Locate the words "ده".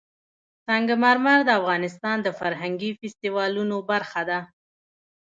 4.29-4.39